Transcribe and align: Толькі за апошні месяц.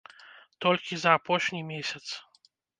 Толькі 0.65 0.93
за 1.03 1.13
апошні 1.19 1.63
месяц. 1.71 2.05